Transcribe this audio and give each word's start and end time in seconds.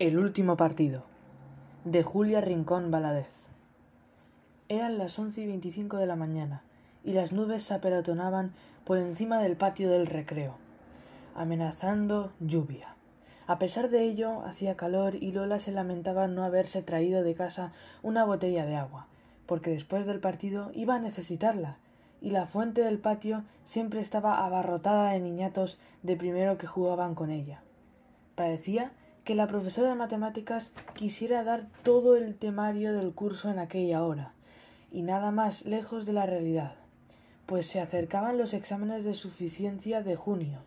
El 0.00 0.16
último 0.16 0.56
partido 0.56 1.02
de 1.84 2.04
Julia 2.04 2.40
Rincón 2.40 2.92
Valadez. 2.92 3.34
Eran 4.68 4.96
las 4.96 5.18
once 5.18 5.40
y 5.40 5.48
veinticinco 5.48 5.96
de 5.96 6.06
la 6.06 6.14
mañana 6.14 6.62
y 7.02 7.14
las 7.14 7.32
nubes 7.32 7.64
se 7.64 7.74
apelotonaban 7.74 8.52
por 8.84 8.98
encima 8.98 9.42
del 9.42 9.56
patio 9.56 9.90
del 9.90 10.06
recreo, 10.06 10.54
amenazando 11.34 12.30
lluvia. 12.38 12.94
A 13.48 13.58
pesar 13.58 13.90
de 13.90 14.04
ello, 14.04 14.44
hacía 14.44 14.76
calor 14.76 15.16
y 15.16 15.32
Lola 15.32 15.58
se 15.58 15.72
lamentaba 15.72 16.28
no 16.28 16.44
haberse 16.44 16.80
traído 16.80 17.24
de 17.24 17.34
casa 17.34 17.72
una 18.04 18.22
botella 18.22 18.66
de 18.66 18.76
agua, 18.76 19.08
porque 19.46 19.72
después 19.72 20.06
del 20.06 20.20
partido 20.20 20.70
iba 20.74 20.94
a 20.94 21.00
necesitarla, 21.00 21.78
y 22.20 22.30
la 22.30 22.46
fuente 22.46 22.82
del 22.82 23.00
patio 23.00 23.42
siempre 23.64 23.98
estaba 23.98 24.46
abarrotada 24.46 25.10
de 25.10 25.18
niñatos 25.18 25.76
de 26.04 26.14
primero 26.14 26.56
que 26.56 26.68
jugaban 26.68 27.16
con 27.16 27.30
ella. 27.30 27.62
Parecía 28.36 28.92
que 29.28 29.34
la 29.34 29.46
profesora 29.46 29.90
de 29.90 29.94
matemáticas 29.94 30.72
quisiera 30.94 31.44
dar 31.44 31.66
todo 31.82 32.16
el 32.16 32.34
temario 32.34 32.94
del 32.94 33.12
curso 33.12 33.50
en 33.50 33.58
aquella 33.58 34.02
hora, 34.02 34.32
y 34.90 35.02
nada 35.02 35.30
más 35.32 35.66
lejos 35.66 36.06
de 36.06 36.14
la 36.14 36.24
realidad, 36.24 36.76
pues 37.44 37.66
se 37.66 37.78
acercaban 37.78 38.38
los 38.38 38.54
exámenes 38.54 39.04
de 39.04 39.12
suficiencia 39.12 40.02
de 40.02 40.16
junio, 40.16 40.60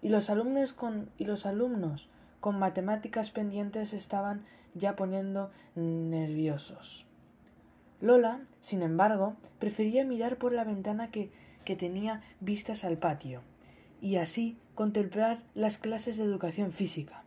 y 0.00 0.10
los 0.10 0.30
alumnos 0.30 0.72
con, 0.72 1.10
y 1.18 1.24
los 1.24 1.44
alumnos 1.44 2.08
con 2.38 2.56
matemáticas 2.56 3.32
pendientes 3.32 3.92
estaban 3.92 4.44
ya 4.74 4.94
poniendo 4.94 5.50
nerviosos. 5.74 7.06
Lola, 8.00 8.42
sin 8.60 8.82
embargo, 8.82 9.34
prefería 9.58 10.04
mirar 10.04 10.36
por 10.36 10.52
la 10.52 10.62
ventana 10.62 11.10
que, 11.10 11.32
que 11.64 11.74
tenía 11.74 12.22
vistas 12.38 12.84
al 12.84 12.96
patio, 12.96 13.40
y 14.00 14.18
así 14.18 14.56
contemplar 14.76 15.42
las 15.56 15.78
clases 15.78 16.16
de 16.16 16.22
educación 16.22 16.70
física. 16.70 17.24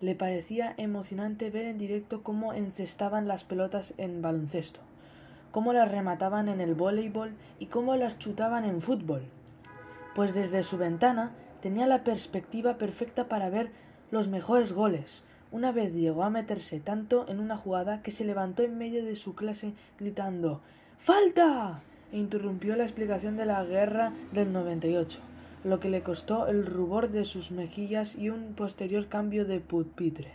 Le 0.00 0.14
parecía 0.14 0.74
emocionante 0.76 1.50
ver 1.50 1.66
en 1.66 1.78
directo 1.78 2.22
cómo 2.22 2.52
encestaban 2.52 3.26
las 3.26 3.44
pelotas 3.44 3.94
en 3.98 4.22
baloncesto, 4.22 4.80
cómo 5.50 5.72
las 5.72 5.90
remataban 5.90 6.48
en 6.48 6.60
el 6.60 6.74
voleibol 6.74 7.34
y 7.58 7.66
cómo 7.66 7.96
las 7.96 8.18
chutaban 8.18 8.64
en 8.64 8.80
fútbol, 8.80 9.22
pues 10.14 10.34
desde 10.34 10.62
su 10.62 10.78
ventana 10.78 11.32
tenía 11.60 11.86
la 11.86 12.04
perspectiva 12.04 12.78
perfecta 12.78 13.28
para 13.28 13.50
ver 13.50 13.72
los 14.10 14.28
mejores 14.28 14.72
goles, 14.72 15.22
una 15.50 15.72
vez 15.72 15.94
llegó 15.94 16.24
a 16.24 16.30
meterse 16.30 16.78
tanto 16.78 17.26
en 17.28 17.40
una 17.40 17.56
jugada 17.56 18.02
que 18.02 18.10
se 18.10 18.24
levantó 18.24 18.62
en 18.62 18.78
medio 18.78 19.04
de 19.04 19.16
su 19.16 19.34
clase 19.34 19.72
gritando 19.98 20.60
¡Falta! 20.98 21.80
e 22.12 22.18
interrumpió 22.18 22.76
la 22.76 22.84
explicación 22.84 23.36
de 23.36 23.46
la 23.46 23.64
guerra 23.64 24.12
del 24.32 24.52
98, 24.52 25.20
lo 25.64 25.80
que 25.80 25.88
le 25.88 26.02
costó 26.02 26.46
el 26.46 26.64
rubor 26.66 27.10
de 27.10 27.24
sus 27.24 27.50
mejillas 27.50 28.14
y 28.14 28.30
un 28.30 28.54
posterior 28.54 29.08
cambio 29.08 29.44
de 29.44 29.60
pupitre. 29.60 30.32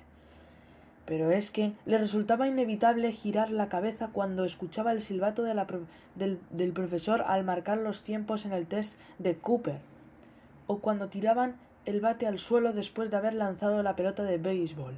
Pero 1.05 1.31
es 1.31 1.51
que 1.51 1.73
le 1.85 1.97
resultaba 1.97 2.47
inevitable 2.47 3.11
girar 3.11 3.49
la 3.49 3.67
cabeza 3.69 4.09
cuando 4.13 4.45
escuchaba 4.45 4.91
el 4.91 5.01
silbato 5.01 5.43
del, 5.43 6.39
del 6.49 6.71
profesor 6.71 7.21
al 7.27 7.43
marcar 7.43 7.77
los 7.77 8.03
tiempos 8.03 8.45
en 8.45 8.53
el 8.53 8.67
test 8.67 8.97
de 9.19 9.35
Cooper, 9.35 9.79
o 10.67 10.79
cuando 10.79 11.09
tiraban 11.09 11.55
el 11.85 11.99
bate 11.99 12.27
al 12.27 12.39
suelo 12.39 12.71
después 12.71 13.11
de 13.11 13.17
haber 13.17 13.33
lanzado 13.33 13.83
la 13.83 13.95
pelota 13.95 14.23
de 14.23 14.37
béisbol, 14.37 14.97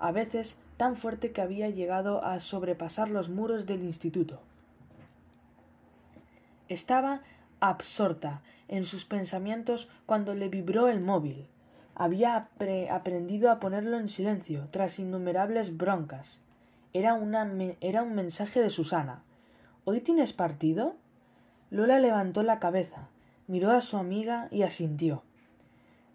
a 0.00 0.10
veces 0.10 0.56
tan 0.76 0.96
fuerte 0.96 1.30
que 1.30 1.40
había 1.40 1.70
llegado 1.70 2.24
a 2.24 2.40
sobrepasar 2.40 3.08
los 3.08 3.28
muros 3.28 3.66
del 3.66 3.82
instituto. 3.82 4.40
Estaba 6.68 7.22
absorta 7.68 8.42
en 8.68 8.84
sus 8.84 9.04
pensamientos 9.04 9.88
cuando 10.06 10.34
le 10.34 10.48
vibró 10.48 10.88
el 10.88 11.00
móvil. 11.00 11.48
Había 11.94 12.48
aprendido 12.90 13.50
a 13.50 13.60
ponerlo 13.60 13.98
en 13.98 14.08
silencio 14.08 14.68
tras 14.70 14.98
innumerables 14.98 15.76
broncas. 15.76 16.40
Era, 16.92 17.14
una 17.14 17.50
era 17.80 18.02
un 18.02 18.14
mensaje 18.14 18.60
de 18.60 18.70
Susana. 18.70 19.22
¿Hoy 19.84 20.00
tienes 20.00 20.32
partido? 20.32 20.96
Lola 21.70 21.98
levantó 21.98 22.42
la 22.42 22.58
cabeza, 22.58 23.08
miró 23.46 23.70
a 23.70 23.80
su 23.80 23.96
amiga 23.96 24.48
y 24.50 24.62
asintió. 24.62 25.22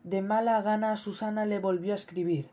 De 0.03 0.21
mala 0.21 0.61
gana 0.61 0.95
Susana 0.95 1.45
le 1.45 1.59
volvió 1.59 1.93
a 1.93 1.95
escribir. 1.95 2.49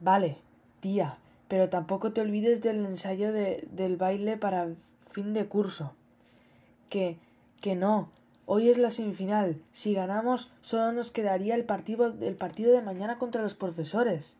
Vale, 0.00 0.38
tía, 0.80 1.18
pero 1.48 1.68
tampoco 1.68 2.12
te 2.12 2.20
olvides 2.20 2.62
del 2.62 2.84
ensayo 2.86 3.32
de, 3.32 3.68
del 3.70 3.96
baile 3.96 4.36
para 4.36 4.68
fin 5.10 5.32
de 5.32 5.46
curso. 5.46 5.94
Que, 6.88 7.18
que 7.62 7.74
no. 7.74 8.10
Hoy 8.44 8.68
es 8.68 8.76
la 8.76 8.90
semifinal. 8.90 9.56
Si 9.70 9.94
ganamos, 9.94 10.52
solo 10.60 10.92
nos 10.92 11.10
quedaría 11.10 11.54
el 11.54 11.64
partido, 11.64 12.14
el 12.20 12.34
partido 12.34 12.74
de 12.74 12.82
mañana 12.82 13.16
contra 13.16 13.40
los 13.40 13.54
profesores. 13.54 14.36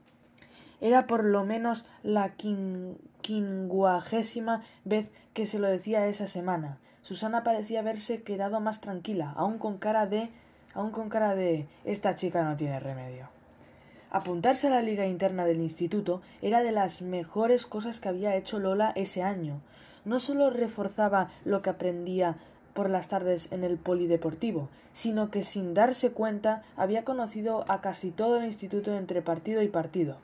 Era 0.82 1.06
por 1.06 1.24
lo 1.24 1.44
menos 1.44 1.86
la 2.02 2.34
quincuagésima 2.34 4.62
vez 4.84 5.08
que 5.32 5.46
se 5.46 5.58
lo 5.58 5.68
decía 5.68 6.06
esa 6.08 6.26
semana. 6.26 6.76
Susana 7.00 7.42
parecía 7.42 7.80
haberse 7.80 8.22
quedado 8.22 8.60
más 8.60 8.80
tranquila, 8.80 9.32
aun 9.36 9.58
con 9.58 9.78
cara 9.78 10.06
de 10.06 10.30
aún 10.74 10.90
con 10.90 11.08
cara 11.08 11.34
de 11.34 11.66
esta 11.84 12.14
chica 12.14 12.42
no 12.42 12.56
tiene 12.56 12.80
remedio. 12.80 13.28
Apuntarse 14.10 14.66
a 14.66 14.70
la 14.70 14.82
liga 14.82 15.06
interna 15.06 15.44
del 15.44 15.60
instituto 15.60 16.22
era 16.42 16.62
de 16.62 16.72
las 16.72 17.02
mejores 17.02 17.66
cosas 17.66 18.00
que 18.00 18.08
había 18.08 18.36
hecho 18.36 18.58
Lola 18.58 18.92
ese 18.94 19.22
año. 19.22 19.60
No 20.04 20.18
solo 20.18 20.50
reforzaba 20.50 21.30
lo 21.44 21.62
que 21.62 21.70
aprendía 21.70 22.36
por 22.74 22.90
las 22.90 23.08
tardes 23.08 23.50
en 23.52 23.64
el 23.64 23.78
polideportivo, 23.78 24.68
sino 24.92 25.30
que 25.30 25.42
sin 25.42 25.74
darse 25.74 26.12
cuenta 26.12 26.62
había 26.76 27.04
conocido 27.04 27.64
a 27.68 27.80
casi 27.80 28.10
todo 28.10 28.38
el 28.38 28.46
instituto 28.46 28.96
entre 28.96 29.22
partido 29.22 29.62
y 29.62 29.68
partido, 29.68 30.16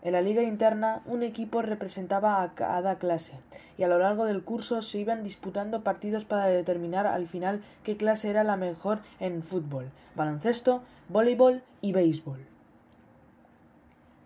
en 0.00 0.12
la 0.12 0.20
liga 0.20 0.42
interna, 0.42 1.02
un 1.06 1.24
equipo 1.24 1.60
representaba 1.60 2.40
a 2.40 2.54
cada 2.54 2.98
clase, 2.98 3.32
y 3.76 3.82
a 3.82 3.88
lo 3.88 3.98
largo 3.98 4.26
del 4.26 4.44
curso 4.44 4.80
se 4.80 4.98
iban 4.98 5.24
disputando 5.24 5.82
partidos 5.82 6.24
para 6.24 6.46
determinar 6.46 7.08
al 7.08 7.26
final 7.26 7.62
qué 7.82 7.96
clase 7.96 8.30
era 8.30 8.44
la 8.44 8.56
mejor 8.56 9.00
en 9.18 9.42
fútbol, 9.42 9.90
baloncesto, 10.14 10.82
voleibol 11.08 11.64
y 11.80 11.92
béisbol. 11.92 12.46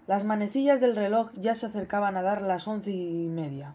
Las 0.07 0.25
manecillas 0.25 0.79
del 0.79 0.95
reloj 0.95 1.33
ya 1.35 1.55
se 1.55 1.67
acercaban 1.67 2.19
a 2.19 2.23
dar 2.23 2.43
las 2.43 2.69
once 2.69 2.91
y 2.91 3.29
media. 3.29 3.75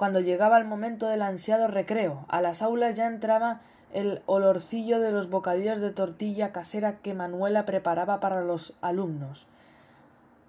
Cuando 0.00 0.20
llegaba 0.20 0.56
el 0.56 0.64
momento 0.64 1.08
del 1.08 1.20
ansiado 1.20 1.68
recreo, 1.68 2.24
a 2.28 2.40
las 2.40 2.62
aulas 2.62 2.96
ya 2.96 3.06
entraba 3.06 3.60
el 3.92 4.22
olorcillo 4.24 4.98
de 4.98 5.12
los 5.12 5.28
bocadillos 5.28 5.82
de 5.82 5.90
tortilla 5.90 6.52
casera 6.52 6.96
que 7.02 7.12
Manuela 7.12 7.66
preparaba 7.66 8.18
para 8.18 8.40
los 8.40 8.72
alumnos. 8.80 9.46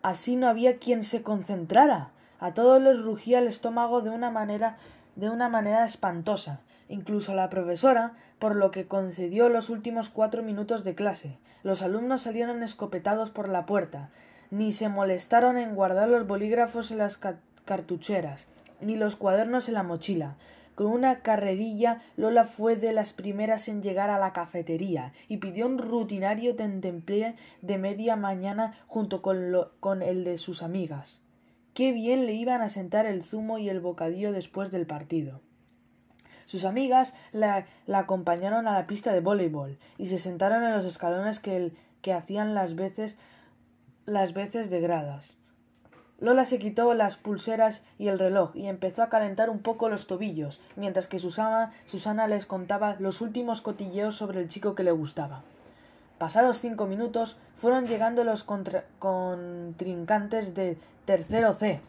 Así 0.04 0.38
no 0.38 0.48
había 0.48 0.78
quien 0.78 1.04
se 1.04 1.22
concentrara. 1.22 2.12
A 2.40 2.54
todos 2.54 2.82
les 2.82 3.02
rugía 3.02 3.40
el 3.40 3.48
estómago 3.48 4.00
de 4.00 4.12
una 4.12 4.32
manera 4.32 4.78
de 5.18 5.30
una 5.30 5.50
manera 5.50 5.84
espantosa, 5.84 6.62
incluso 6.88 7.36
la 7.36 7.50
profesora, 7.50 8.14
por 8.40 8.56
lo 8.56 8.72
que 8.72 8.88
concedió 8.88 9.50
los 9.50 9.70
últimos 9.70 10.08
cuatro 10.08 10.44
minutos 10.44 10.86
de 10.86 10.96
clase. 10.96 11.40
Los 11.62 11.82
alumnos 11.82 12.22
salieron 12.22 12.64
escopetados 12.64 13.32
por 13.32 13.50
la 13.50 13.66
puerta, 13.66 14.12
ni 14.50 14.72
se 14.72 14.88
molestaron 14.88 15.58
en 15.58 15.76
guardar 15.76 16.08
los 16.08 16.26
bolígrafos 16.26 16.90
en 16.92 17.00
las 17.00 17.20
cartucheras, 17.66 18.48
ni 18.81 18.96
los 18.96 19.16
cuadernos 19.16 19.68
en 19.68 19.75
la 19.75 19.84
mochila. 19.84 20.38
Con 20.75 20.88
una 20.88 21.22
carrerilla 21.22 22.02
Lola 22.16 22.44
fue 22.44 22.75
de 22.75 22.94
las 22.94 23.14
primeras 23.14 23.68
en 23.68 23.84
llegar 23.84 24.09
a 24.09 24.18
la 24.18 24.34
cafetería 24.34 25.14
y 25.28 25.38
pidió 25.38 25.68
un 25.68 25.78
rutinario 25.78 26.56
tentemplé 26.56 27.36
de 27.62 27.78
media 27.78 28.16
mañana 28.16 28.74
junto 28.88 29.22
con, 29.22 29.53
con 29.80 30.02
el 30.02 30.24
de 30.24 30.38
sus 30.38 30.64
amigas. 30.64 31.20
Qué 31.74 31.91
bien 31.91 32.25
le 32.25 32.34
iban 32.34 32.62
a 32.62 32.70
sentar 32.70 33.06
el 33.06 33.24
zumo 33.24 33.58
y 33.58 33.70
el 33.70 33.80
bocadillo 33.80 34.31
después 34.31 34.72
del 34.72 34.88
partido. 34.88 35.41
Sus 36.46 36.66
amigas 36.66 37.14
la, 37.31 37.66
la 37.86 38.00
acompañaron 38.00 38.68
a 38.68 38.74
la 38.74 38.88
pista 38.88 39.14
de 39.14 39.22
voleibol 39.22 39.78
y 39.97 40.08
se 40.08 40.18
sentaron 40.18 40.64
en 40.64 40.74
los 40.74 40.84
escalones 40.84 41.40
que, 41.40 41.56
el, 41.56 41.74
que 42.02 42.14
hacían 42.14 42.53
las 42.53 42.75
veces 42.75 43.18
las 44.06 44.34
veces 44.34 44.70
de 44.70 44.81
gradas. 44.81 45.38
Lola 46.22 46.46
se 46.46 46.59
quitó 46.59 46.94
las 46.94 47.18
pulseras 47.18 47.84
y 47.97 48.08
el 48.08 48.20
reloj 48.20 48.56
y 48.56 48.68
empezó 48.68 49.02
a 49.02 49.09
calentar 49.09 49.50
un 49.50 49.58
poco 49.58 49.90
los 49.90 50.06
tobillos, 50.06 50.62
mientras 50.76 51.08
que 51.08 51.18
Susana, 51.18 51.73
Susana 51.85 52.28
les 52.28 52.46
contaba 52.46 52.96
los 53.00 53.22
últimos 53.22 53.62
cotilleos 53.62 54.16
sobre 54.18 54.40
el 54.40 54.47
chico 54.47 54.76
que 54.76 54.84
le 54.84 54.91
gustaba. 54.91 55.41
Pasados 56.20 56.59
cinco 56.59 56.85
minutos 56.85 57.38
fueron 57.56 57.88
llegando 57.88 58.23
los 58.23 58.44
contrincantes 59.00 60.53
de 60.53 60.78
tercero 61.06 61.53
C, 61.53 61.82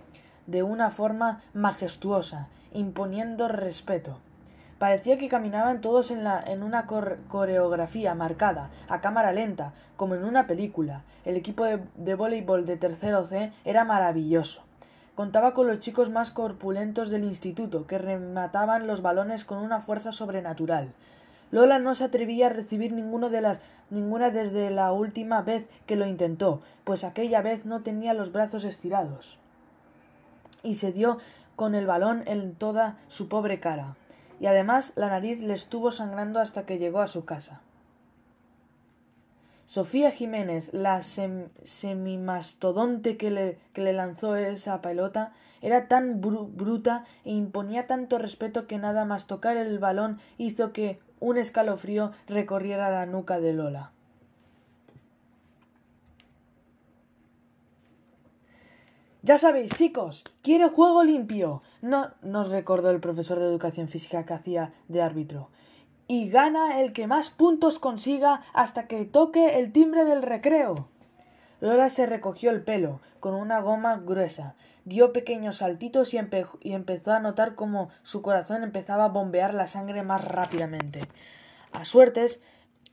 de 0.47 0.63
una 0.63 0.91
forma 0.91 1.43
majestuosa, 1.53 2.49
imponiendo 2.73 3.49
respeto. 3.49 4.19
Parecía 4.83 5.17
que 5.17 5.29
caminaban 5.29 5.81
todos 5.81 6.11
en, 6.11 6.25
la, 6.25 6.43
en 6.45 6.65
una 6.65 6.89
coreografía 6.89 8.17
marcada, 8.17 8.69
a 8.89 9.01
cámara 9.01 9.33
lenta, 9.33 9.75
como 9.97 10.17
en 10.17 10.25
una 10.25 10.49
película. 10.49 11.05
El 11.25 11.37
equipo 11.37 11.65
de, 11.65 11.79
de 11.95 12.17
voleibol 12.17 12.67
de 12.67 12.77
tercero 12.77 13.25
C 13.25 13.53
era 13.65 13.85
maravilloso. 13.85 14.63
Contaba 15.15 15.55
con 15.55 15.69
los 15.69 15.79
chicos 15.79 16.11
más 16.11 16.33
corpulentos 16.33 17.11
del 17.11 17.23
instituto, 17.23 17.87
que 17.87 17.99
remataban 17.99 18.89
los 18.89 19.03
balones 19.03 19.45
con 19.45 19.59
una 19.59 19.79
fuerza 19.79 20.11
sobrenatural. 20.11 20.93
Lola 21.53 21.79
no 21.79 21.95
se 21.95 22.03
atrevía 22.03 22.47
a 22.47 22.53
recibir 22.53 22.93
ninguno 22.93 23.31
de 23.31 23.41
las, 23.41 23.61
ninguna 23.89 24.31
desde 24.31 24.69
la 24.71 24.91
última 24.91 25.43
vez 25.43 25.65
que 25.87 25.95
lo 25.95 26.09
intentó, 26.09 26.61
pues 26.83 27.05
aquella 27.05 27.41
vez 27.41 27.65
no 27.65 27.83
tenía 27.83 28.15
los 28.15 28.33
brazos 28.33 28.65
estirados. 28.65 29.39
Y 30.65 30.75
se 30.75 30.91
dio 30.91 31.19
con 31.55 31.77
el 31.77 31.87
balón 31.87 32.25
en 32.27 32.57
toda 32.57 32.97
su 33.07 33.29
pobre 33.29 33.61
cara. 33.61 33.95
Y 34.43 34.47
además 34.47 34.93
la 34.97 35.09
nariz 35.09 35.41
le 35.41 35.55
estuvo 35.55 35.93
sangrando 35.93 36.41
hasta 36.41 36.67
que 36.67 36.79
llegó 36.79 37.01
a 37.01 37.07
su 37.07 37.25
casa. 37.25 37.61
Sofía 39.67 40.11
Jiménez, 40.11 40.71
la 40.73 41.01
semimastodonte 41.03 43.17
que 43.17 43.31
le, 43.31 43.57
lanzó 43.93 44.35
esa 44.35 44.83
pelota, 44.83 45.31
era 45.61 45.87
tan 45.87 46.21
bruta 46.21 47.05
e 47.25 47.31
imponía 47.31 47.87
tanto 47.87 48.19
respeto 48.19 48.67
que 48.67 48.79
nada 48.79 49.05
más 49.05 49.29
tocar 49.29 49.57
el 49.57 49.79
balón 49.79 50.19
hizo 50.39 50.73
que 50.73 50.99
un 51.21 51.39
escalofrío 51.39 52.11
recorriera 52.27 52.91
la 52.91 53.07
nuca 53.07 53.39
de 53.39 53.53
Lola. 53.53 53.93
Ya 59.25 59.39
sabéis, 59.39 59.71
chicos, 59.75 60.25
quiere 60.43 60.69
juego 60.69 61.05
limpio. 61.05 61.63
No 61.81 62.11
nos 62.23 62.49
recordó 62.49 62.91
el 62.91 62.99
profesor 62.99 63.39
de 63.39 63.45
educación 63.45 63.89
física 63.89 64.27
que 64.27 64.35
hacía 64.35 64.73
de 64.89 65.01
árbitro 65.01 65.49
y 66.09 66.29
gana 66.29 66.81
el 66.81 66.93
que 66.93 67.07
más 67.07 67.31
puntos 67.31 67.79
consiga 67.79 68.43
hasta 68.53 68.89
que 68.89 69.05
toque 69.05 69.61
el 69.61 69.71
timbre 69.71 70.05
del 70.05 70.23
recreo. 70.23 70.89
Lola 71.61 71.89
se 71.89 72.07
recogió 72.07 72.51
el 72.51 72.65
pelo 72.65 73.01
con 73.21 73.35
una 73.35 73.61
goma 73.61 73.97
gruesa, 73.97 74.57
dio 74.85 75.13
pequeños 75.13 75.59
saltitos 75.59 76.13
y, 76.15 76.19
y, 76.61 76.73
empezó 76.73 77.13
a 77.13 77.21
notar 77.21 77.55
cómo 77.55 77.91
su 78.03 78.23
corazón 78.23 78.65
empezaba 78.65 79.05
a 79.05 79.09
bombear 79.11 79.55
la 79.55 79.69
sangre 79.69 80.03
más 80.03 80.25
rápidamente. 80.25 81.03
A 81.71 81.85
suertes 81.85 82.41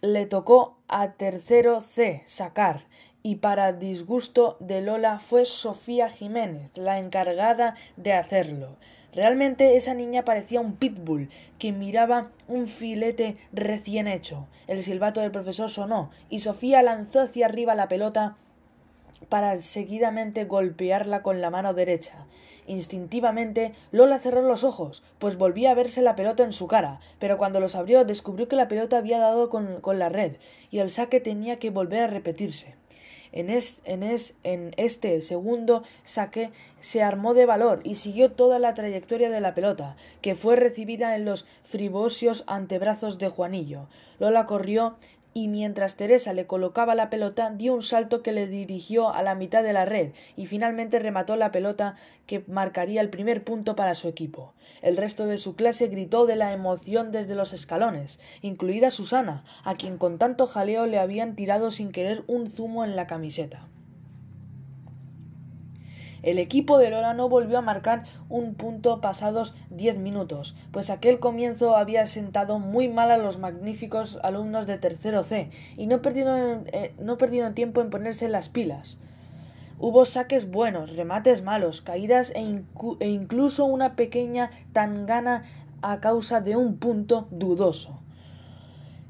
le 0.01 0.27
tocó 0.27 0.77
a 0.87 1.13
tercero 1.13 1.81
C 1.81 2.23
sacar, 2.27 2.85
y 3.23 3.35
para 3.35 3.73
disgusto 3.73 4.57
de 4.59 4.81
Lola 4.81 5.19
fue 5.19 5.45
Sofía 5.45 6.09
Jiménez 6.09 6.71
la 6.75 6.99
encargada 6.99 7.75
de 7.97 8.13
hacerlo. 8.13 8.77
Realmente 9.13 9.75
esa 9.75 9.93
niña 9.93 10.23
parecía 10.23 10.61
un 10.61 10.75
pitbull 10.75 11.29
que 11.57 11.71
miraba 11.71 12.29
un 12.47 12.67
filete 12.67 13.37
recién 13.51 14.07
hecho. 14.07 14.47
El 14.67 14.83
silbato 14.83 15.19
del 15.21 15.31
profesor 15.31 15.69
sonó 15.69 16.11
y 16.29 16.39
Sofía 16.39 16.83
lanzó 16.83 17.21
hacia 17.21 17.47
arriba 17.47 17.73
la 17.73 17.87
pelota 17.87 18.37
para 19.27 19.59
seguidamente 19.59 20.45
golpearla 20.45 21.23
con 21.23 21.41
la 21.41 21.49
mano 21.49 21.73
derecha. 21.73 22.25
Instintivamente 22.69 23.73
Lola 23.91 24.19
cerró 24.19 24.43
los 24.43 24.63
ojos, 24.63 25.01
pues 25.17 25.37
volvía 25.37 25.71
a 25.71 25.73
verse 25.73 26.03
la 26.03 26.15
pelota 26.15 26.43
en 26.43 26.53
su 26.53 26.67
cara, 26.67 26.99
pero 27.17 27.39
cuando 27.39 27.59
los 27.59 27.73
abrió 27.73 28.05
descubrió 28.05 28.47
que 28.47 28.55
la 28.55 28.67
pelota 28.67 28.99
había 28.99 29.17
dado 29.17 29.49
con, 29.49 29.81
la 29.97 30.09
red, 30.09 30.35
y 30.69 30.77
el 30.77 30.91
saque 30.91 31.19
tenía 31.19 31.57
que 31.57 31.71
volver 31.71 32.03
a 32.03 32.07
repetirse. 32.07 32.75
En, 33.31 33.49
en, 33.49 34.73
este 34.77 35.21
segundo 35.23 35.81
saque 36.03 36.51
se 36.79 37.01
armó 37.01 37.33
de 37.33 37.47
valor 37.47 37.79
y 37.83 37.95
siguió 37.95 38.33
toda 38.33 38.59
la 38.59 38.75
trayectoria 38.75 39.31
de 39.31 39.41
la 39.41 39.55
pelota, 39.55 39.95
que 40.21 40.35
fue 40.35 40.55
recibida 40.55 41.15
en 41.15 41.25
los 41.25 41.47
fribosios 41.63 42.43
antebrazos 42.45 43.17
de 43.17 43.29
Juanillo. 43.29 43.87
Lola 44.19 44.45
corrió 44.45 44.95
y 45.33 45.47
mientras 45.47 45.95
Teresa 45.95 46.33
le 46.33 46.47
colocaba 46.47 46.95
la 46.95 47.09
pelota 47.09 47.51
dio 47.51 47.73
un 47.73 47.83
salto 47.83 48.23
que 48.23 48.31
le 48.31 48.47
dirigió 48.47 49.13
a 49.13 49.21
la 49.23 49.35
mitad 49.35 49.63
de 49.63 49.73
la 49.73 49.85
red 49.85 50.11
y 50.35 50.47
finalmente 50.47 50.99
remató 50.99 51.35
la 51.35 51.51
pelota 51.51 51.95
que 52.25 52.43
marcaría 52.47 53.01
el 53.01 53.09
primer 53.09 53.43
punto 53.43 53.75
para 53.75 53.95
su 53.95 54.07
equipo. 54.07 54.53
El 54.81 54.97
resto 54.97 55.25
de 55.25 55.37
su 55.37 55.55
clase 55.55 55.87
gritó 55.87 56.25
de 56.25 56.35
la 56.35 56.53
emoción 56.53 57.11
desde 57.11 57.35
los 57.35 57.53
escalones, 57.53 58.19
incluida 58.41 58.91
Susana, 58.91 59.43
a 59.63 59.75
quien 59.75 59.97
con 59.97 60.17
tanto 60.17 60.47
jaleo 60.47 60.85
le 60.85 60.99
habían 60.99 61.35
tirado 61.35 61.71
sin 61.71 61.91
querer 61.91 62.23
un 62.27 62.47
zumo 62.47 62.83
en 62.83 62.95
la 62.95 63.07
camiseta. 63.07 63.67
El 66.21 66.39
equipo 66.39 66.77
de 66.77 66.89
Lola 66.89 67.13
no 67.13 67.29
volvió 67.29 67.57
a 67.57 67.61
marcar 67.61 68.03
un 68.27 68.55
punto 68.55 69.01
pasados 69.01 69.53
diez 69.69 69.97
minutos, 69.97 70.55
pues 70.71 70.89
aquel 70.89 71.19
comienzo 71.19 71.75
había 71.75 72.05
sentado 72.07 72.59
muy 72.59 72.87
mal 72.87 73.11
a 73.11 73.17
los 73.17 73.37
magníficos 73.37 74.19
alumnos 74.23 74.67
de 74.67 74.77
tercero 74.77 75.23
C, 75.23 75.49
y 75.77 75.87
no 75.87 76.01
perdieron, 76.01 76.63
eh, 76.73 76.93
no 76.99 77.17
tiempo 77.53 77.81
en 77.81 77.89
ponerse 77.89 78.27
las 78.29 78.49
pilas. 78.49 78.97
Hubo 79.79 80.03
saques 80.03 80.51
buenos, 80.51 80.95
remates 80.95 81.41
malos, 81.41 81.81
caídas 81.81 82.31
e, 82.35 82.63
e 82.99 83.09
incluso 83.09 83.63
una 83.63 83.95
pequeña 83.95 84.49
tangana 84.73 85.43
a 85.81 86.01
causa 86.01 86.41
de 86.41 86.57
un 86.57 86.77
punto 86.77 87.29
dudoso, 87.31 88.01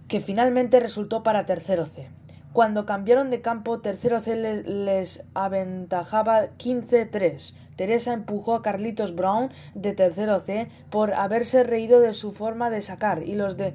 que 0.08 0.20
finalmente 0.20 0.80
resultó 0.80 1.24
para 1.24 1.48
tercero 1.48 1.88
C. 1.88 2.10
Cuando 2.54 2.86
cambiaron 2.86 3.30
de 3.30 3.42
campo, 3.42 3.80
tercero 3.80 4.20
C 4.20 4.36
les, 4.36 5.24
aventajaba 5.36 6.50
15-3. 6.58 7.54
Teresa 7.76 8.14
empujó 8.14 8.56
a 8.56 8.62
Carlitos 8.62 9.16
Brown 9.16 9.50
de 9.76 9.94
tercero 9.94 10.40
C 10.40 10.68
por 10.90 11.14
haberse 11.14 11.64
reído 11.64 12.00
de 12.00 12.14
su 12.14 12.32
forma 12.32 12.70
de 12.70 12.82
sacar 12.82 13.24
y 13.24 13.36
los 13.36 13.56
de 13.56 13.74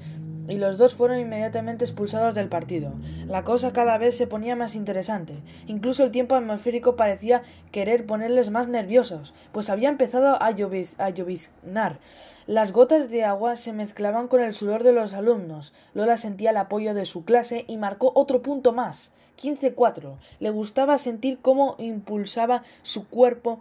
y 0.48 0.56
los 0.56 0.78
dos 0.78 0.94
fueron 0.94 1.18
inmediatamente 1.18 1.84
expulsados 1.84 2.34
del 2.34 2.48
partido. 2.48 2.92
La 3.26 3.44
cosa 3.44 3.72
cada 3.72 3.98
vez 3.98 4.16
se 4.16 4.26
ponía 4.26 4.56
más 4.56 4.74
interesante. 4.74 5.42
Incluso 5.66 6.04
el 6.04 6.10
tiempo 6.10 6.34
atmosférico 6.34 6.96
parecía 6.96 7.42
querer 7.72 8.06
ponerles 8.06 8.50
más 8.50 8.68
nerviosos, 8.68 9.34
pues 9.52 9.70
había 9.70 9.88
empezado 9.88 10.42
a, 10.42 10.50
lloviznar. 10.50 11.98
Las 12.46 12.72
gotas 12.72 13.10
de 13.10 13.24
agua 13.24 13.56
se 13.56 13.72
mezclaban 13.72 14.28
con 14.28 14.42
el 14.42 14.52
sudor 14.52 14.82
de 14.82 14.92
los 14.92 15.14
alumnos. 15.14 15.72
Lola 15.94 16.16
sentía 16.16 16.50
el 16.50 16.58
apoyo 16.58 16.94
de 16.94 17.06
su 17.06 17.24
clase 17.24 17.64
y 17.66 17.78
marcó 17.78 18.12
otro 18.14 18.42
punto 18.42 18.72
más. 18.72 19.12
15-4. 19.40 20.16
Le 20.40 20.50
gustaba 20.50 20.98
sentir 20.98 21.38
cómo 21.40 21.74
impulsaba 21.78 22.62
su 22.82 23.08
cuerpo 23.08 23.60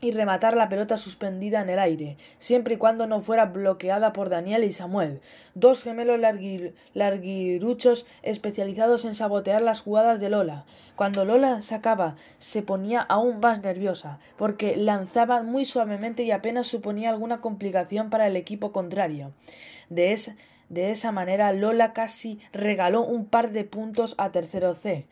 y 0.00 0.12
rematar 0.12 0.56
la 0.56 0.68
pelota 0.68 0.96
suspendida 0.96 1.60
en 1.60 1.70
el 1.70 1.78
aire, 1.78 2.16
siempre 2.38 2.74
y 2.74 2.76
cuando 2.78 3.06
no 3.06 3.20
fuera 3.20 3.46
bloqueada 3.46 4.12
por 4.12 4.28
Daniel 4.28 4.64
y 4.64 4.72
Samuel, 4.72 5.20
dos 5.54 5.82
gemelos 5.82 6.20
larguiruchos 6.94 8.06
especializados 8.22 9.04
en 9.04 9.14
sabotear 9.14 9.60
las 9.60 9.80
jugadas 9.80 10.20
de 10.20 10.30
Lola. 10.30 10.64
Cuando 10.94 11.24
Lola 11.24 11.62
sacaba, 11.62 12.16
se 12.38 12.62
ponía 12.62 13.00
aún 13.00 13.40
más 13.40 13.62
nerviosa, 13.62 14.18
porque 14.36 14.76
lanzaba 14.76 15.42
muy 15.42 15.64
suavemente 15.64 16.22
y 16.22 16.30
apenas 16.30 16.66
suponía 16.66 17.10
alguna 17.10 17.40
complicación 17.40 18.10
para 18.10 18.26
el 18.26 18.36
equipo 18.36 18.72
contrario. 18.72 19.32
De 19.88 20.12
esa, 20.12 20.36
de 20.68 20.90
esa 20.90 21.12
manera 21.12 21.52
Lola 21.52 21.92
casi 21.92 22.40
regaló 22.52 23.02
un 23.02 23.26
par 23.26 23.50
de 23.50 23.64
puntos 23.64 24.14
a 24.18 24.30
tercero 24.30 24.74
C. 24.74 25.06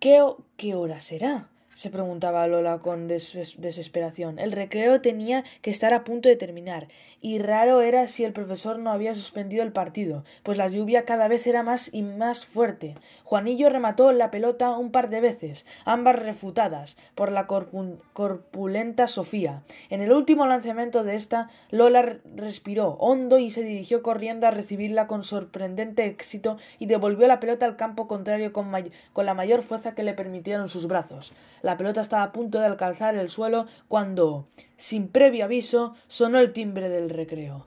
¿Qué, 0.00 0.22
qué 0.56 0.74
hora 0.74 1.00
será? 1.00 1.48
Se 1.76 1.90
preguntaba 1.90 2.46
Lola 2.46 2.78
con 2.78 3.06
desesperación. 3.06 4.38
El 4.38 4.52
recreo 4.52 5.02
tenía 5.02 5.44
que 5.60 5.70
estar 5.70 5.92
a 5.92 6.04
punto 6.04 6.30
de 6.30 6.36
terminar, 6.36 6.88
y 7.20 7.38
raro 7.38 7.82
era 7.82 8.06
si 8.06 8.24
el 8.24 8.32
profesor 8.32 8.78
no 8.78 8.90
había 8.90 9.14
suspendido 9.14 9.62
el 9.62 9.72
partido, 9.72 10.24
pues 10.42 10.56
la 10.56 10.68
lluvia 10.68 11.04
cada 11.04 11.28
vez 11.28 11.46
era 11.46 11.62
más 11.62 11.92
y 11.92 12.00
más 12.00 12.46
fuerte. 12.46 12.94
Juanillo 13.24 13.68
remató 13.68 14.10
la 14.12 14.30
pelota 14.30 14.70
un 14.70 14.90
par 14.90 15.10
de 15.10 15.20
veces, 15.20 15.66
ambas 15.84 16.18
refutadas 16.18 16.96
por 17.14 17.30
la 17.30 17.46
corpulenta 17.46 19.06
Sofía. 19.06 19.62
En 19.90 20.00
el 20.00 20.14
último 20.14 20.46
lanzamiento 20.46 21.04
de 21.04 21.14
esta, 21.14 21.50
Lola 21.70 22.20
respiró 22.36 22.96
hondo 23.00 23.38
y 23.38 23.50
se 23.50 23.62
dirigió 23.62 24.02
corriendo 24.02 24.46
a 24.46 24.50
recibirla 24.50 25.06
con 25.06 25.22
sorprendente 25.22 26.06
éxito 26.06 26.56
y 26.78 26.86
devolvió 26.86 27.26
la 27.26 27.38
pelota 27.38 27.66
al 27.66 27.76
campo 27.76 28.08
contrario 28.08 28.54
con, 28.54 28.72
con 29.12 29.26
la 29.26 29.34
mayor 29.34 29.60
fuerza 29.60 29.94
que 29.94 30.04
le 30.04 30.14
permitieron 30.14 30.70
sus 30.70 30.86
brazos. 30.86 31.34
La 31.66 31.76
pelota 31.76 32.00
estaba 32.00 32.22
a 32.22 32.30
punto 32.30 32.60
de 32.60 32.66
alcanzar 32.66 33.16
el 33.16 33.28
suelo 33.28 33.66
cuando, 33.88 34.46
sin 34.76 35.08
previo 35.08 35.44
aviso, 35.46 35.96
sonó 36.06 36.38
el 36.38 36.52
timbre 36.52 36.88
del 36.88 37.10
recreo. 37.10 37.66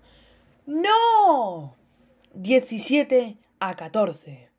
¡No! 0.65 1.75
17 2.33 3.35
a 3.59 3.75
14. 3.75 4.49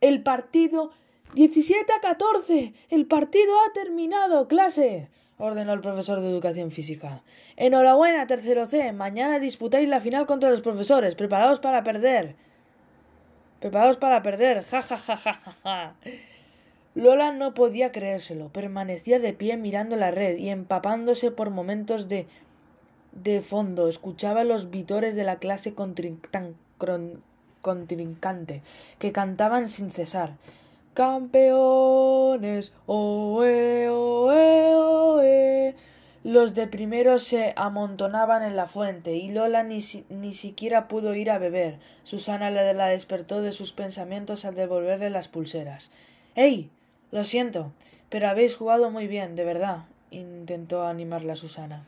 El 0.00 0.22
partido. 0.22 0.92
17 1.34 1.92
a 1.92 1.98
14. 1.98 2.72
El 2.90 3.06
partido 3.06 3.52
ha 3.66 3.72
terminado, 3.72 4.46
clase 4.46 5.10
ordenó 5.38 5.72
el 5.72 5.80
profesor 5.80 6.20
de 6.20 6.30
educación 6.30 6.70
física. 6.70 7.24
Enhorabuena, 7.56 8.28
tercero 8.28 8.68
C. 8.68 8.92
Mañana 8.92 9.40
disputáis 9.40 9.88
la 9.88 10.00
final 10.00 10.26
contra 10.26 10.50
los 10.50 10.60
profesores. 10.60 11.16
Preparaos 11.16 11.58
para 11.58 11.82
perder. 11.82 12.36
Preparaos 13.58 13.96
para 13.96 14.22
perder. 14.22 14.62
Ja 14.62 14.80
ja 14.80 14.96
ja 14.96 15.16
ja 15.16 15.34
ja. 15.64 15.96
Lola 16.94 17.32
no 17.32 17.54
podía 17.54 17.92
creérselo. 17.92 18.50
Permanecía 18.50 19.18
de 19.18 19.32
pie 19.32 19.56
mirando 19.56 19.96
la 19.96 20.10
red 20.10 20.36
y 20.36 20.50
empapándose 20.50 21.30
por 21.30 21.50
momentos 21.50 22.08
de 22.08 22.26
de 23.12 23.42
fondo. 23.42 23.88
Escuchaba 23.88 24.44
los 24.44 24.70
vitores 24.70 25.14
de 25.14 25.24
la 25.24 25.36
clase 25.36 25.74
contrincante 25.74 26.54
que 28.98 29.12
cantaban 29.12 29.68
sin 29.68 29.90
cesar. 29.90 30.36
Campeones, 30.94 32.72
oe, 32.86 33.88
oe, 33.88 34.74
oe. 34.74 35.74
Los 36.24 36.54
de 36.54 36.68
primero 36.68 37.18
se 37.18 37.52
amontonaban 37.56 38.42
en 38.42 38.54
la 38.54 38.66
fuente 38.66 39.16
y 39.16 39.32
Lola 39.32 39.64
ni, 39.64 39.80
ni 40.08 40.32
siquiera 40.32 40.86
pudo 40.86 41.14
ir 41.14 41.30
a 41.30 41.38
beber. 41.38 41.78
Susana 42.04 42.50
la, 42.50 42.72
la 42.74 42.86
despertó 42.86 43.42
de 43.42 43.52
sus 43.52 43.72
pensamientos 43.72 44.44
al 44.44 44.54
devolverle 44.54 45.10
las 45.10 45.28
pulseras. 45.28 45.90
¡Ey! 46.34 46.70
Lo 47.12 47.24
siento, 47.24 47.72
pero 48.08 48.28
habéis 48.28 48.56
jugado 48.56 48.90
muy 48.90 49.06
bien, 49.06 49.36
de 49.36 49.44
verdad, 49.44 49.84
intentó 50.10 50.86
animarla 50.86 51.36
Susana. 51.36 51.84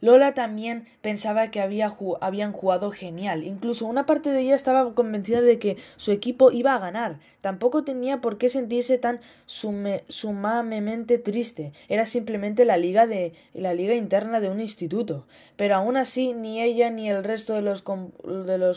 Lola 0.00 0.32
también 0.32 0.86
pensaba 1.02 1.50
que 1.50 1.60
había 1.60 1.92
habían 2.22 2.52
jugado 2.52 2.90
genial. 2.90 3.44
Incluso 3.44 3.84
una 3.84 4.06
parte 4.06 4.30
de 4.30 4.40
ella 4.40 4.54
estaba 4.54 4.94
convencida 4.94 5.42
de 5.42 5.58
que 5.58 5.76
su 5.96 6.10
equipo 6.12 6.50
iba 6.50 6.74
a 6.74 6.78
ganar. 6.78 7.18
Tampoco 7.42 7.84
tenía 7.84 8.22
por 8.22 8.38
qué 8.38 8.48
sentirse 8.48 8.96
tan 8.96 9.20
sumamente 9.44 11.18
triste. 11.18 11.72
Era 11.90 12.06
simplemente 12.06 12.64
la 12.64 12.78
liga 12.78 13.06
de 13.06 13.34
la 13.52 13.74
liga 13.74 13.94
interna 13.94 14.40
de 14.40 14.48
un 14.48 14.60
instituto. 14.60 15.26
Pero 15.56 15.76
aún 15.76 15.98
así 15.98 16.32
ni 16.32 16.62
ella 16.62 16.88
ni 16.88 17.10
el 17.10 17.22
resto 17.22 17.52
de 17.52 17.60
los, 17.60 17.82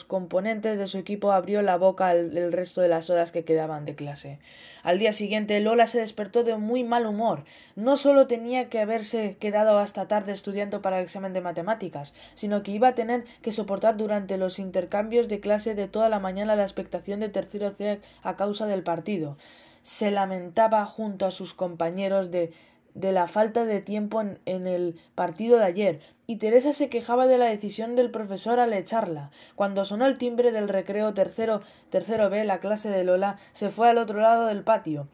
componentes 0.04 0.78
de 0.78 0.88
su 0.88 0.98
equipo 0.98 1.32
abrió 1.32 1.62
la 1.62 1.78
boca 1.78 2.12
el 2.12 2.52
resto 2.52 2.82
de 2.82 2.90
las 2.90 3.10
horas 3.10 3.32
que 3.32 3.46
quedaban 3.46 3.86
de 3.86 3.96
clase. 3.96 4.40
Al 4.84 5.00
día 5.00 5.14
siguiente 5.14 5.60
Lola 5.62 5.88
se 5.88 6.00
despertó 6.00 6.44
de 6.44 6.58
muy 6.58 6.84
mal 6.84 7.06
humor. 7.06 7.46
No 7.78 7.96
solo 7.96 8.28
tenía 8.28 8.68
que 8.68 8.82
haberse 8.82 9.38
quedado 9.38 9.80
hasta 9.80 10.10
tarde 10.10 10.34
estudiando 10.34 10.82
para 10.82 10.98
el 10.98 11.04
examen 11.04 11.32
de 11.32 11.40
matemáticas, 11.40 12.14
sino 12.36 12.64
que 12.64 12.72
iba 12.72 12.90
a 12.90 12.96
tener 12.96 13.24
que 13.42 13.54
soportar 13.54 13.96
durante 13.96 14.38
los 14.38 14.60
intercambios 14.60 15.30
de 15.30 15.40
clase 15.40 15.74
de 15.74 15.88
toda 15.88 16.10
la 16.10 16.20
mañana 16.20 16.58
la 16.58 16.64
expectación 16.64 17.22
de 17.22 17.30
tercero 17.30 17.72
C 17.72 18.02
a 18.24 18.36
causa 18.36 18.68
del 18.68 18.84
partido. 18.84 19.38
Se 19.84 20.12
lamentaba 20.12 20.86
junto 20.86 21.26
a 21.26 21.32
sus 21.32 21.54
compañeros 21.54 22.30
de 22.30 22.52
de 22.96 23.12
la 23.12 23.28
falta 23.28 23.66
de 23.66 23.82
tiempo 23.82 24.22
en, 24.22 24.40
en, 24.46 24.68
el 24.68 25.00
partido 25.16 25.58
de 25.58 25.66
ayer, 25.66 26.00
y 26.28 26.38
Teresa 26.38 26.74
se 26.74 26.90
quejaba 26.90 27.28
de 27.28 27.38
la 27.38 27.46
decisión 27.46 27.96
del 27.96 28.12
profesor 28.12 28.60
al 28.60 28.74
echarla. 28.74 29.32
Cuando 29.56 29.86
sonó 29.86 30.06
el 30.06 30.18
timbre 30.18 30.52
del 30.52 30.70
recreo 30.70 31.14
tercero, 31.14 31.60
tercero 31.90 32.30
B, 32.30 32.44
la 32.46 32.60
clase 32.60 32.90
de 32.90 33.04
Lola 33.04 33.38
se 33.52 33.70
fue 33.70 33.90
al 33.90 33.98
otro 33.98 34.20
lado 34.20 34.46
del 34.46 34.64
patio 34.64 35.08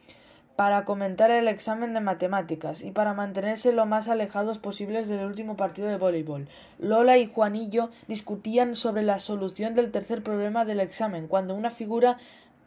para 0.60 0.84
comentar 0.84 1.30
el 1.30 1.48
examen 1.48 1.94
de 1.94 2.00
matemáticas 2.00 2.82
y 2.82 2.90
para 2.90 3.14
mantenerse 3.14 3.72
lo 3.72 3.86
más 3.86 4.08
alejados 4.08 4.58
posibles 4.58 5.08
del 5.08 5.24
último 5.24 5.56
partido 5.56 5.88
de 5.88 5.96
voleibol. 5.96 6.48
Lola 6.78 7.16
y 7.16 7.26
Juanillo 7.26 7.88
discutían 8.08 8.76
sobre 8.76 9.02
la 9.02 9.20
solución 9.20 9.74
del 9.74 9.90
tercer 9.90 10.22
problema 10.22 10.66
del 10.66 10.80
examen, 10.80 11.28
cuando 11.28 11.54
una 11.54 11.70
figura 11.70 12.18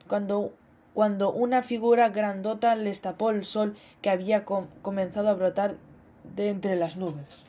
cuando 0.07 0.53
cuando 0.93 1.31
una 1.31 1.63
figura 1.63 2.09
grandota 2.09 2.75
les 2.75 3.01
tapó 3.01 3.29
el 3.29 3.45
sol 3.45 3.75
que 4.01 4.09
había 4.09 4.45
comenzado 4.45 5.29
a 5.29 5.33
brotar 5.33 5.75
de 6.35 6.49
entre 6.49 6.75
las 6.75 6.97
nubes. 6.97 7.43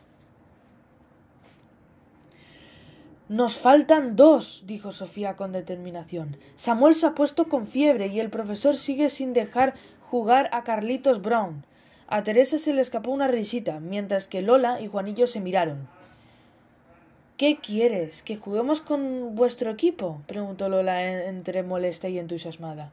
Nos 3.29 3.57
faltan 3.57 4.17
dos, 4.17 4.65
dijo 4.67 4.93
Sofía 4.93 5.35
con 5.35 5.53
determinación. 5.53 6.37
Samuel 6.57 6.95
se 6.95 7.07
ha 7.07 7.15
puesto 7.15 7.49
con 7.49 7.67
fiebre 7.67 8.09
y 8.09 8.21
el 8.21 8.29
profesor 8.29 8.77
sigue 8.77 9.09
sin 9.09 9.33
dejar 9.33 9.75
jugar 10.03 10.51
a 10.53 10.63
Carlitos 10.63 11.23
Brown. 11.23 11.65
A 12.07 12.23
Teresa 12.23 12.59
se 12.59 12.75
le 12.75 12.83
escapó 12.83 13.11
una 13.11 13.29
risita, 13.29 13.81
mientras 13.81 14.29
que 14.29 14.43
Lola 14.43 14.81
y 14.81 14.89
Juanillo 14.89 15.27
se 15.27 15.41
miraron. 15.41 15.89
¿Qué 17.39 17.59
quieres? 17.59 18.23
¿Que 18.23 18.37
juguemos 18.37 18.83
con 18.83 19.35
vuestro 19.35 19.71
equipo? 19.71 20.23
preguntó 20.27 20.69
Lola 20.69 21.03
entre 21.25 21.63
molesta 21.63 22.09
y 22.11 22.19
entusiasmada. 22.19 22.93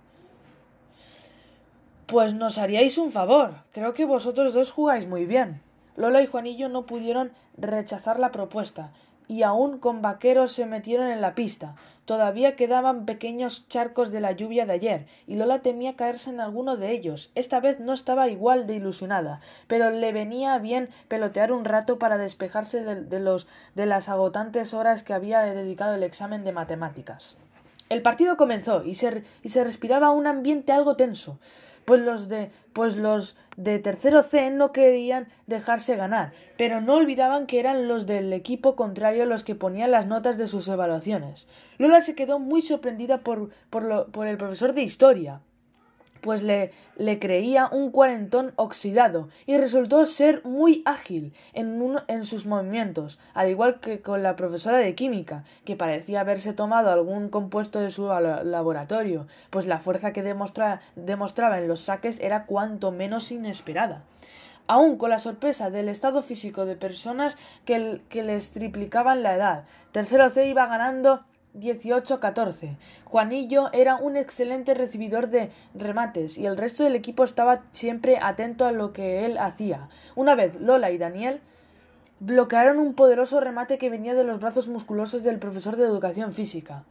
Pues 2.11 2.33
nos 2.33 2.57
haríais 2.57 2.97
un 2.97 3.13
favor. 3.13 3.63
Creo 3.71 3.93
que 3.93 4.03
vosotros 4.03 4.51
dos 4.51 4.69
jugáis 4.69 5.07
muy 5.07 5.25
bien. 5.25 5.61
Lola 5.95 6.21
y 6.21 6.25
Juanillo 6.27 6.67
no 6.67 6.85
pudieron 6.85 7.31
rechazar 7.57 8.19
la 8.19 8.33
propuesta, 8.33 8.91
y 9.29 9.43
aun 9.43 9.79
con 9.79 10.01
vaqueros 10.01 10.51
se 10.51 10.65
metieron 10.65 11.07
en 11.07 11.21
la 11.21 11.35
pista. 11.35 11.75
Todavía 12.03 12.57
quedaban 12.57 13.05
pequeños 13.05 13.65
charcos 13.69 14.11
de 14.11 14.19
la 14.19 14.33
lluvia 14.33 14.65
de 14.65 14.73
ayer, 14.73 15.05
y 15.25 15.37
Lola 15.37 15.61
temía 15.61 15.95
caerse 15.95 16.31
en 16.31 16.41
alguno 16.41 16.75
de 16.75 16.91
ellos. 16.91 17.31
Esta 17.33 17.61
vez 17.61 17.79
no 17.79 17.93
estaba 17.93 18.27
igual 18.27 18.67
de 18.67 18.75
ilusionada, 18.75 19.39
pero 19.67 19.89
le 19.89 20.11
venía 20.11 20.57
bien 20.57 20.89
pelotear 21.07 21.53
un 21.53 21.63
rato 21.63 21.97
para 21.97 22.17
despejarse 22.17 22.83
de, 22.83 23.19
los 23.21 23.47
de 23.73 23.85
las 23.85 24.09
agotantes 24.09 24.73
horas 24.73 25.03
que 25.03 25.13
había 25.13 25.43
dedicado 25.43 25.95
el 25.95 26.03
examen 26.03 26.43
de 26.43 26.51
matemáticas. 26.51 27.37
El 27.87 28.01
partido 28.01 28.35
comenzó 28.35 28.83
y 28.83 28.95
se, 28.95 29.23
y 29.43 29.49
se 29.49 29.63
respiraba 29.63 30.11
un 30.11 30.27
ambiente 30.27 30.73
algo 30.73 30.97
tenso 30.97 31.39
pues 31.85 32.01
los 32.01 32.27
de 32.27 32.51
pues 32.73 32.95
los 32.95 33.35
de 33.57 33.79
tercero 33.79 34.23
C 34.23 34.49
no 34.49 34.71
querían 34.71 35.27
dejarse 35.45 35.95
ganar, 35.95 36.33
pero 36.57 36.79
no 36.81 36.95
olvidaban 36.95 37.47
que 37.47 37.59
eran 37.59 37.87
los 37.87 38.05
del 38.05 38.31
equipo 38.33 38.75
contrario 38.75 39.25
los 39.25 39.43
que 39.43 39.55
ponían 39.55 39.91
las 39.91 40.07
notas 40.07 40.37
de 40.37 40.47
sus 40.47 40.67
evaluaciones. 40.67 41.47
Lola 41.77 42.01
se 42.01 42.15
quedó 42.15 42.39
muy 42.39 42.61
sorprendida 42.61 43.19
por, 43.19 43.49
por, 43.69 43.83
lo, 43.83 44.07
por 44.07 44.27
el 44.27 44.37
profesor 44.37 44.73
de 44.73 44.83
historia, 44.83 45.41
pues 46.21 46.43
le, 46.43 46.71
le 46.95 47.19
creía 47.19 47.67
un 47.67 47.91
cuarentón 47.91 48.53
oxidado 48.55 49.27
y 49.45 49.57
resultó 49.57 50.05
ser 50.05 50.43
muy 50.45 50.81
ágil 50.85 51.33
en, 51.53 51.81
en 52.07 52.25
sus 52.25 52.45
movimientos, 52.45 53.19
al 53.33 53.49
igual 53.49 53.79
que 53.79 54.01
con 54.01 54.23
la 54.23 54.35
profesora 54.35 54.77
de 54.77 54.95
química, 54.95 55.43
que 55.65 55.75
parecía 55.75 56.21
haberse 56.21 56.53
tomado 56.53 56.91
algún 56.91 57.29
compuesto 57.29 57.79
de 57.79 57.89
su 57.89 58.07
laboratorio, 58.07 59.27
pues 59.49 59.67
la 59.67 59.79
fuerza 59.79 60.13
que 60.13 60.23
demostraba 60.23 61.59
en 61.59 61.67
los 61.67 61.81
saques 61.81 62.19
era 62.19 62.45
cuanto 62.45 62.91
menos 62.91 63.31
inesperada 63.31 64.03
aun 64.67 64.95
con 64.97 65.09
la 65.09 65.19
sorpresa 65.19 65.69
del 65.69 65.89
estado 65.89 66.21
físico 66.21 66.65
de 66.65 66.77
personas 66.77 67.35
que, 67.65 68.01
que 68.07 68.23
les 68.23 68.51
triplicaban 68.51 69.21
la 69.21 69.35
edad. 69.35 69.65
Tercero 69.91 70.29
C 70.29 70.47
iba 70.47 70.65
ganando 70.65 71.25
18-14. 71.55 72.77
Juanillo 73.05 73.69
era 73.73 73.95
un 73.95 74.17
excelente 74.17 74.73
recibidor 74.73 75.29
de 75.29 75.51
remates 75.73 76.37
y 76.37 76.45
el 76.45 76.57
resto 76.57 76.83
del 76.83 76.95
equipo 76.95 77.23
estaba 77.23 77.63
siempre 77.71 78.17
atento 78.21 78.65
a 78.65 78.71
lo 78.71 78.93
que 78.93 79.25
él 79.25 79.37
hacía. 79.37 79.89
Una 80.15 80.35
vez 80.35 80.59
Lola 80.59 80.91
y 80.91 80.97
Daniel 80.97 81.41
bloquearon 82.19 82.77
un 82.77 82.93
poderoso 82.93 83.39
remate 83.39 83.77
que 83.77 83.89
venía 83.89 84.13
de 84.13 84.23
los 84.23 84.39
brazos 84.39 84.67
musculosos 84.67 85.23
del 85.23 85.39
profesor 85.39 85.75
de 85.75 85.85
educación 85.85 86.33
física. 86.33 86.83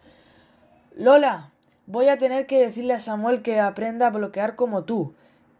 Lola, 0.96 1.50
voy 1.86 2.08
a 2.08 2.18
tener 2.18 2.46
que 2.46 2.60
decirle 2.60 2.94
a 2.94 3.00
Samuel 3.00 3.42
que 3.42 3.60
aprenda 3.60 4.08
a 4.08 4.10
bloquear 4.10 4.56
como 4.56 4.84
tú. 4.84 5.14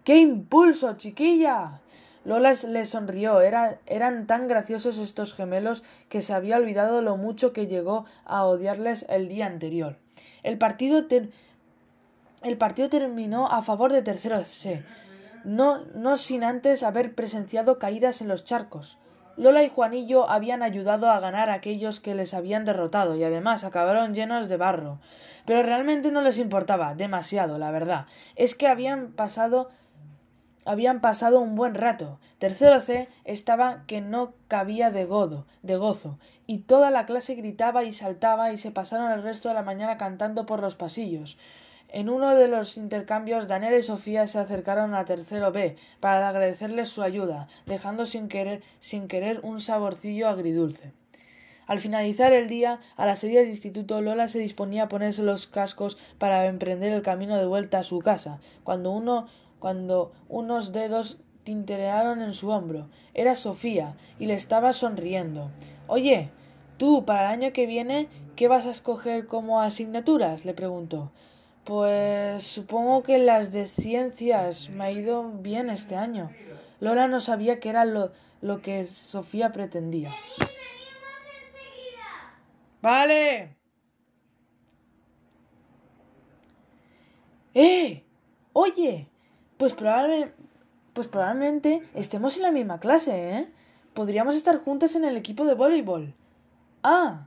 ¡Qué 0.05 0.19
impulso, 0.19 0.97
chiquilla! 0.97 1.81
Lola 2.25 2.53
le 2.69 2.85
sonrió. 2.85 3.41
eran 3.41 4.27
tan 4.27 4.47
graciosos 4.47 4.99
estos 4.99 5.35
gemelos 5.35 5.83
que 6.09 6.21
se 6.21 6.35
había 6.35 6.57
olvidado 6.57 7.03
lo 7.03 7.17
mucho 7.17 7.53
que 7.53 7.67
llegó 7.67 8.05
a 8.25 8.45
odiarles 8.45 9.07
el 9.09 9.29
día 9.29 9.47
anterior. 9.47 9.97
El 10.43 10.59
partido, 10.59 11.07
el 12.43 12.57
partido 12.59 12.89
terminó 12.89 13.47
a 13.49 13.63
favor 13.63 13.93
de 13.93 14.03
tercero 14.03 14.43
C, 14.45 14.85
no, 15.45 15.85
no 15.95 16.17
sin 16.17 16.45
antes 16.45 16.83
haber 16.83 17.15
presenciado 17.15 17.79
caídas 17.79 18.21
en 18.21 18.29
los 18.29 18.45
charcos. 18.45 18.99
Lola 19.37 19.63
y 19.63 19.71
Juanillo 19.71 20.29
habían 20.29 20.63
ayudado 20.63 21.09
a 21.11 21.19
ganar 21.19 21.49
a 21.49 21.55
aquellos 21.55 22.01
que 22.01 22.15
les 22.15 22.35
habían 22.35 22.67
derrotado 22.67 23.17
y 23.17 23.25
además 23.25 23.65
acabaron 23.65 24.13
llenos 24.13 24.49
de 24.49 24.59
barro. 24.59 24.99
Pero 25.47 25.63
realmente 25.63 26.11
no 26.11 26.21
les 26.21 26.37
importaba 26.37 26.95
demasiado, 26.95 27.57
la 27.57 27.71
verdad. 27.71 28.05
Es 28.37 28.55
que 28.55 28.69
habían 28.69 29.13
pasado 29.13 29.71
habían 30.65 31.01
pasado 31.01 31.41
un 31.41 31.55
buen 31.55 31.75
rato. 31.75 32.19
Tercero 32.39 32.81
C 32.81 33.09
estaba 33.25 33.85
que 33.87 34.01
no 34.01 34.35
cabía 34.49 34.91
de 34.91 35.05
godo, 35.05 35.47
de 35.63 35.77
gozo, 35.77 36.19
y 36.47 36.59
toda 36.59 36.91
la 36.91 37.07
clase 37.07 37.35
gritaba 37.35 37.85
y 37.85 37.93
saltaba 37.93 38.53
y 38.53 38.57
se 38.57 38.71
pasaron 38.71 39.11
el 39.11 39.23
resto 39.23 39.49
de 39.49 39.55
la 39.55 39.63
mañana 39.63 39.97
cantando 39.97 40.47
por 40.47 40.61
los 40.61 40.77
pasillos. 40.77 41.39
En 41.93 42.09
uno 42.09 42.37
de 42.37 42.47
los 42.47 42.77
intercambios, 42.77 43.49
Daniel 43.49 43.79
y 43.79 43.83
Sofía 43.83 44.27
se 44.29 44.39
acercaron 44.39 44.95
a 44.95 45.05
tercero 45.05 45.51
B 45.51 45.77
para 45.99 46.29
agradecerles 46.29 46.89
su 46.89 47.03
ayuda, 47.03 47.49
dejando 47.67 48.07
sin 48.07 48.29
querer, 48.29 48.63
sin 48.79 49.09
querer 49.09 49.41
un 49.43 49.61
saborcillo 49.61 50.29
agridulce. 50.29 50.93
Al 51.67 51.81
finalizar 51.81 52.33
el 52.33 52.49
día, 52.49 52.81
a 52.97 53.07
la 53.07 53.17
salida 53.17 53.41
del 53.41 53.51
instituto, 53.51 54.01
Lola 54.01 54.29
se 54.29 54.41
disponía 54.41 54.85
a 54.85 54.89
ponerse 54.89 55.23
los 55.23 55.47
cascos 55.47 55.99
para 56.19 56.47
emprender 56.47 56.93
el 56.93 57.03
camino 57.03 57.37
de 57.37 57.47
vuelta 57.47 57.79
a 57.79 57.85
su 57.85 58.01
casa, 58.01 58.41
cuando 58.65 58.91
uno 58.91 59.27
cuando 59.61 60.13
unos 60.29 60.73
dedos 60.73 61.21
tinterearon 61.45 62.23
en 62.23 62.33
su 62.33 62.51
hombro. 62.51 62.89
Era 63.15 63.37
Sofía, 63.37 63.95
y 64.19 64.27
le 64.27 64.35
estaba 64.35 64.73
sonriendo. 64.73 65.51
Oye, 65.87 66.31
tú, 66.77 67.05
para 67.05 67.33
el 67.33 67.41
año 67.41 67.53
que 67.53 67.67
viene, 67.67 68.09
¿qué 68.35 68.49
vas 68.49 68.67
a 68.67 68.71
escoger 68.71 69.27
como 69.27 69.61
asignaturas? 69.61 70.45
le 70.45 70.55
preguntó. 70.55 71.13
Pues 71.65 72.43
supongo 72.43 73.03
que 73.03 73.19
las 73.19 73.53
de 73.53 73.67
ciencias 73.67 74.71
me 74.71 74.85
ha 74.85 74.91
ido 74.91 75.31
bien 75.31 75.71
este 75.71 75.95
año. 75.95 76.31
Lola 76.81 77.07
no 77.07 77.21
sabía 77.21 77.61
qué 77.61 77.69
era 77.69 77.85
lo, 77.85 78.13
lo 78.41 78.63
que 78.63 78.87
Sofía 78.87 79.53
pretendía. 79.53 80.11
Vale. 82.81 83.57
¡Eh! 87.53 88.05
Oye, 88.53 89.10
pues 89.61 89.75
probablemente, 89.75 90.35
Pues 90.95 91.07
probablemente 91.07 91.83
estemos 91.95 92.39
en 92.39 92.45
la 92.45 92.51
misma 92.51 92.81
clase, 92.81 93.31
¿eh? 93.31 93.49
Podríamos 93.93 94.35
estar 94.35 94.57
juntas 94.57 94.97
en 94.97 95.05
el 95.05 95.19
equipo 95.19 95.45
de 95.45 95.55
voleibol. 95.55 96.15
Ah, 96.83 97.27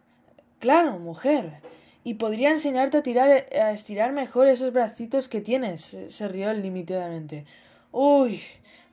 claro, 0.57 0.97
mujer. 0.97 1.61
Y 2.03 2.15
podría 2.15 2.49
enseñarte 2.49 2.97
a 2.97 3.03
tirar, 3.03 3.29
a 3.29 3.71
estirar 3.71 4.13
mejor 4.13 4.47
esos 4.47 4.73
bracitos 4.73 5.29
que 5.29 5.41
tienes, 5.41 5.95
se 6.07 6.27
rió 6.27 6.51
limitadamente. 6.53 7.45
Uy, 7.91 8.41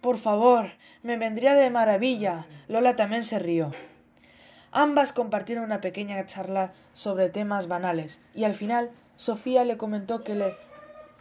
por 0.02 0.18
favor, 0.18 0.72
me 1.02 1.16
vendría 1.16 1.54
de 1.54 1.70
maravilla. 1.70 2.46
Lola 2.68 2.94
también 2.94 3.24
se 3.24 3.38
rió. 3.38 3.72
Ambas 4.70 5.14
compartieron 5.14 5.64
una 5.64 5.80
pequeña 5.80 6.26
charla 6.26 6.72
sobre 6.92 7.30
temas 7.30 7.68
banales, 7.68 8.20
y 8.34 8.44
al 8.44 8.52
final 8.52 8.90
Sofía 9.16 9.64
le 9.64 9.78
comentó 9.78 10.24
que 10.24 10.34
le, 10.34 10.54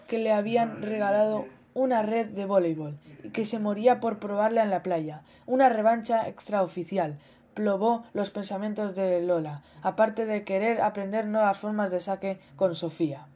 que 0.07 0.17
le 0.17 0.33
habían 0.33 0.81
regalado 0.81 1.47
una 1.73 2.01
red 2.01 2.27
de 2.27 2.45
voleibol 2.45 2.97
y 3.23 3.29
que 3.29 3.45
se 3.45 3.59
moría 3.59 3.99
por 3.99 4.19
probarla 4.19 4.63
en 4.63 4.69
la 4.69 4.83
playa. 4.83 5.21
Una 5.45 5.69
revancha 5.69 6.27
extraoficial. 6.27 7.17
Plobó 7.53 8.03
los 8.13 8.31
pensamientos 8.31 8.95
de 8.95 9.21
Lola, 9.21 9.63
aparte 9.81 10.25
de 10.25 10.43
querer 10.43 10.81
aprender 10.81 11.25
nuevas 11.25 11.57
formas 11.57 11.91
de 11.91 11.99
saque 11.99 12.39
con 12.55 12.75
Sofía. 12.75 13.27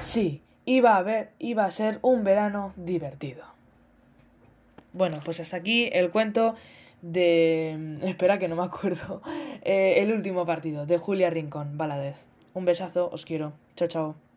Sí, 0.00 0.42
iba 0.64 0.96
a 0.96 1.02
ver, 1.02 1.30
iba 1.38 1.64
a 1.64 1.70
ser 1.70 1.98
un 2.02 2.24
verano 2.24 2.72
divertido. 2.76 3.44
Bueno, 4.92 5.20
pues 5.24 5.40
hasta 5.40 5.56
aquí 5.56 5.90
el 5.92 6.10
cuento 6.10 6.54
de... 7.02 7.98
Espera 8.02 8.38
que 8.38 8.48
no 8.48 8.56
me 8.56 8.64
acuerdo. 8.64 9.22
Eh, 9.60 10.02
el 10.02 10.12
último 10.12 10.46
partido, 10.46 10.86
de 10.86 10.98
Julia 10.98 11.30
Rincón, 11.30 11.76
Valadez. 11.76 12.24
Un 12.54 12.64
besazo, 12.64 13.10
os 13.12 13.26
quiero. 13.26 13.52
Chao, 13.74 13.88
chao. 13.88 14.27